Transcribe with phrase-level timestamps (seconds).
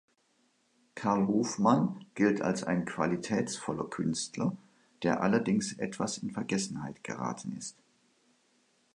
[0.95, 4.57] Karl Hofmann gilt als ein qualitätvoller Künstler,
[5.03, 7.77] der allerdings etwas in Vergessenheit geraten ist.